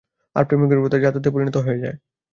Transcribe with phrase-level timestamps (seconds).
[0.35, 1.97] আর প্রেমের গভীরতা জাদুতে পরিণত হয়ে যায়।